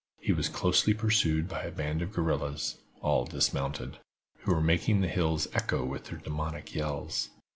[0.19, 3.99] He was closely pursued by a band of the guerrillas, all dismounted,
[4.39, 7.29] who were making the hills echo with their demoniac yells.